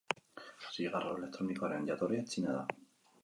[0.77, 2.65] Zigarro elektronikoaren jatorria Txina da.